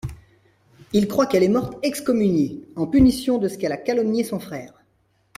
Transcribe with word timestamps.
Il 0.93 1.07
croit 1.07 1.27
qu'elle 1.27 1.43
est 1.43 1.47
morte 1.47 1.77
«excommuniée», 1.83 2.59
en 2.75 2.87
punition 2.87 3.37
de 3.37 3.47
ce 3.47 3.55
qu'elle 3.55 3.71
a 3.71 3.77
calomnié 3.77 4.23
son 4.23 4.39
frère. 4.39 4.83